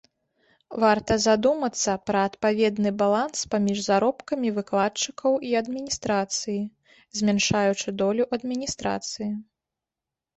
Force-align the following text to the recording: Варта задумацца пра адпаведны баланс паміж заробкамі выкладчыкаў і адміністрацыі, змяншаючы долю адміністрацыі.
Варта 0.83 1.15
задумацца 1.23 1.91
пра 2.09 2.21
адпаведны 2.29 2.91
баланс 3.01 3.43
паміж 3.51 3.77
заробкамі 3.89 4.49
выкладчыкаў 4.55 5.37
і 5.49 5.53
адміністрацыі, 5.61 6.57
змяншаючы 7.19 7.95
долю 8.01 8.23
адміністрацыі. 8.39 9.29